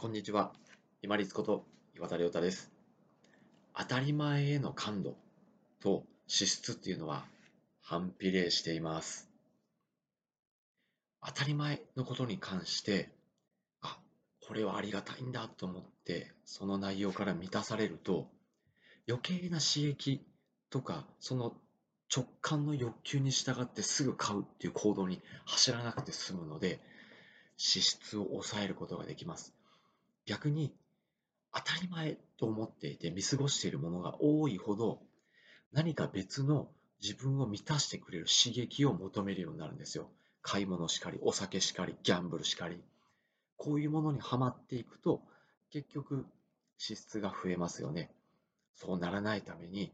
[0.00, 0.52] こんにちは。
[1.02, 1.64] 今立こと
[1.96, 2.70] 岩田亮太です。
[3.76, 5.16] 当たり前への感度
[5.82, 7.24] と資質っていうのは
[7.82, 9.28] 反比例しています。
[11.20, 13.10] 当たり前のことに関して、
[13.82, 13.98] あ、
[14.46, 18.28] これはありがたいんだと思って、その内容から満たされると、
[19.08, 20.24] 余計な刺激
[20.70, 21.56] とか、その
[22.16, 26.78] 直感の欲求に従ってすぐ買うっていう行動に走らなくて済むので、
[27.56, 29.57] 支出を抑えることができます。
[30.28, 30.74] 逆に
[31.54, 35.00] 当たり前と思っていて見過ごしているものが多いほど
[35.72, 36.68] 何か別の
[37.02, 40.10] 自分を満たしてくれる刺激を求めるようになるんですよ。
[40.42, 42.82] 買い物しかり、お酒しかり、ギャンブルしかり。
[43.56, 45.22] こういうものにはまっていくと
[45.70, 46.26] 結局
[46.76, 48.10] 支出が増えますよね。
[48.74, 49.92] そうならないために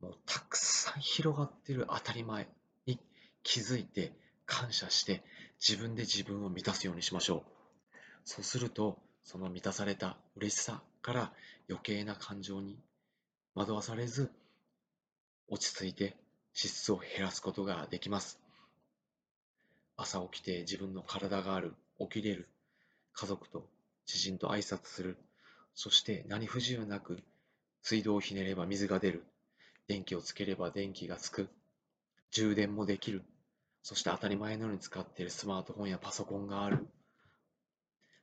[0.00, 2.48] もうたくさん広がってる当たり前
[2.86, 2.98] に
[3.42, 4.12] 気づいて
[4.46, 5.22] 感謝して
[5.60, 7.52] 自分で自分を満たすようにしましょう。
[8.24, 11.32] そうするとその満たされた嬉しさから
[11.68, 12.78] 余計な感情に
[13.54, 14.30] 惑わされず
[15.48, 16.16] 落ち着いて
[16.54, 18.38] 支出を減らすことができます
[19.96, 22.48] 朝起きて自分の体がある起きれる
[23.14, 23.66] 家族と
[24.06, 25.16] 知人と挨拶する
[25.74, 27.22] そして何不自由なく
[27.82, 29.24] 水道をひねれば水が出る
[29.88, 31.48] 電気をつければ電気がつく
[32.30, 33.22] 充電もできる
[33.82, 36.86] そして当たり前のように使っているスマートフォンやパソコンがある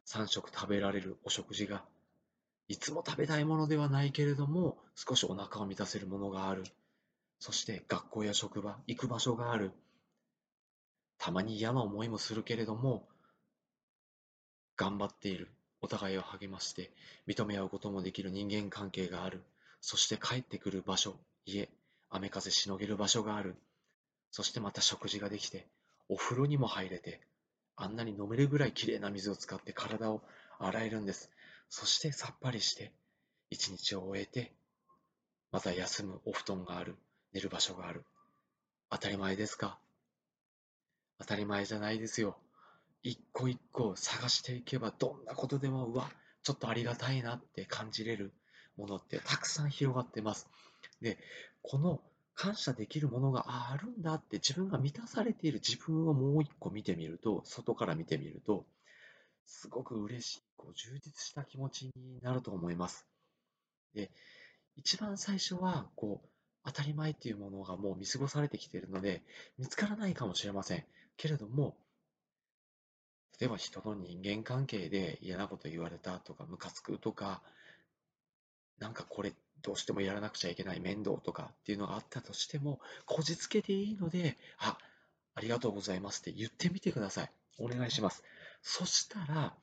[0.09, 1.83] 3食食べられるお食事が、
[2.67, 6.63] いつも食べたいものではないけれども、少しお腹を満たせるものがある。
[7.39, 9.71] そして学校や職場、行く場所がある。
[11.19, 13.07] たまに嫌な思いもするけれども、
[14.75, 15.47] 頑張っている。
[15.79, 16.91] お互いを励まして、
[17.27, 19.43] 認め合うこともできる人間関係がある。
[19.79, 21.69] そして帰ってくる場所、家、
[22.09, 23.55] 雨風しのげる場所がある。
[24.31, 25.67] そしてまた食事ができて、
[26.07, 27.21] お風呂にも入れて、
[27.81, 30.21] あんなに飲めるぐらいきれいな水を使って体を
[30.59, 31.31] 洗えるんです。
[31.69, 32.91] そしてさっぱりして
[33.49, 34.51] 一日を終えて
[35.51, 36.97] また休むお布団がある、
[37.33, 38.03] 寝る場所がある。
[38.89, 39.79] 当たり前ですか？
[41.19, 42.37] 当たり前じゃないですよ。
[43.01, 46.11] 一個一個探していけばどんなことでもうわ、
[46.43, 48.33] ちょっとありがたいなって感じれる
[48.77, 50.47] ものってたくさん広がってます。
[51.01, 51.17] で、
[51.61, 52.01] この
[52.39, 58.65] 感謝できるものがあるんだって自分が満たされている自分をもう一個見てみると、外から見てみると、
[59.45, 63.05] すごく嬉しい、こう充実した気持ちになると思います。
[63.93, 64.09] で、
[64.77, 66.29] 一番最初は、こう、
[66.63, 69.21] 当たり前っていうものがもう見過ごされてきているので、
[69.57, 70.85] 見つからないかもしれません。
[71.17, 71.75] けれども、
[73.37, 77.41] 例えば人の人間関係で嫌なこと言われたとか、ムカつくとか、
[78.77, 84.77] なんかこれどうしてもやらなくちゃいけない面倒とかっていうのがあったとしても、こじつけでいいので、あ、
[85.35, 87.31] ありがとうございますって言ってみてください。
[87.57, 88.23] お願いします。
[88.61, 89.55] そしたら、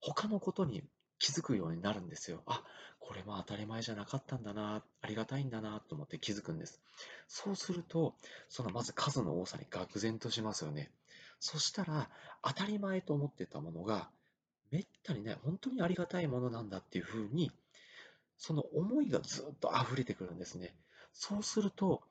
[0.00, 0.84] 他のことに
[1.18, 2.42] 気づくようになるんですよ。
[2.46, 2.62] あ、
[3.00, 6.80] これも当たり前じゃなかったんだな、ありがたいんだなと思って気づくんです。
[7.28, 8.14] そうすると、
[8.48, 10.90] そのまず数の多さに愕然としますよね。
[11.40, 12.10] そしたら、
[12.42, 14.10] 当たり前と思ってたものが、
[14.70, 17.52] めったにね、本当にありがたいものなんだっていうふうに
[18.38, 20.74] その思いがずっと溢れてくるんですね。
[21.12, 22.02] そうすると、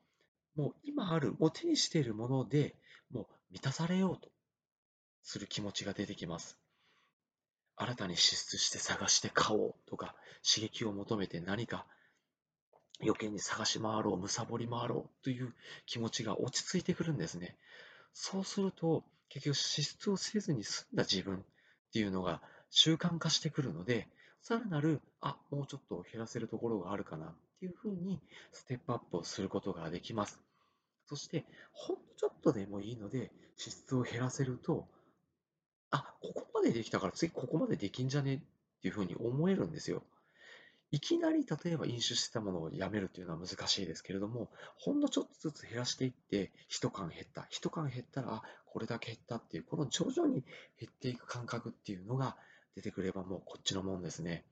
[0.55, 2.75] もう今ある、もう手にしているもので
[3.11, 4.29] もう満たされようと
[5.23, 6.57] する気持ちが出てきます。
[7.75, 11.85] 新たに支出して探して買おうとか、刺激を求めて何か
[13.01, 15.53] 余計に探し回ろう、貪り回ろうという
[15.85, 17.57] 気持ちが落ち着いてくるんですね。
[18.13, 21.39] そうすると、結局支出をせずに済んだ自分っ
[21.91, 24.07] ていうのが習慣化してくるので、
[24.43, 28.19] さらなる、あ、もうちょっと減らせるところがあるかなっていうふうに
[28.51, 30.37] ステップアップをすることができます。
[31.07, 34.85] そして、ほんのちょっとでもいいので、支出を減らせると、
[35.91, 38.39] あ、ここまでできたから次ここまでできんじゃねっ
[38.81, 40.03] ていうふうに思えるんですよ。
[40.91, 50.43] いきなり例えば飲酒してたものをやめるというのは難しいですけれども、ほんのちょっとずつ減らしていって、一缶減った、一缶減ったら、あ、これだけ減ったっていう、この徐々に
[50.77, 52.35] 減っていく感覚っていうのが
[52.75, 54.45] 出てくればもうこっちのもんですね。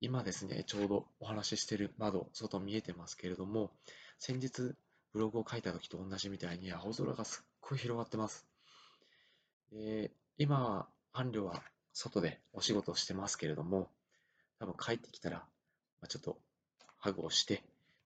[0.00, 3.70] 今ですね、ちょうどお話ししてる窓、外見えてますけれども、
[4.18, 4.74] 先日
[5.12, 8.46] ブログを書いた時と同じみたいに青空がすっごい広がってます。
[9.72, 11.62] で今は伴侶は
[11.92, 13.88] 外でお仕事をしてますけれども、
[14.58, 15.44] 多分帰ってきたら、
[16.02, 16.38] ま、ちょっと
[16.98, 17.62] ハグをして、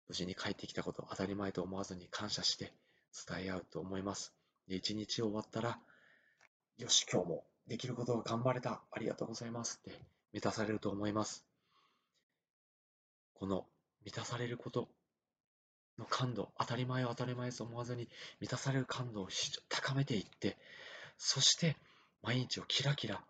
[0.07, 2.71] 無事に帰ってきたこと当たり前と思わずに感謝して
[3.27, 4.33] 伝え合うと思います。
[4.67, 5.79] で、一日終わったら、
[6.77, 8.81] よし、今日もできることを頑張れた。
[8.91, 9.97] ありがとうございますって
[10.33, 11.45] 満たされると思います。
[13.35, 13.65] この
[14.03, 14.89] 満たされること
[15.99, 18.09] の感度、当たり前を当たり前と思わずに
[18.41, 19.29] 満たされる感度を
[19.69, 20.57] 高めていって、
[21.17, 21.77] そして
[22.23, 23.23] 毎日をキラキラ